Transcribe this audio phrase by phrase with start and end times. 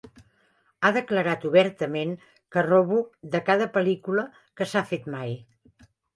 [0.81, 2.15] Ha declarat obertament
[2.55, 3.03] que robo
[3.37, 4.27] de cada pel·lícula
[4.57, 5.39] que s'ha fet mai.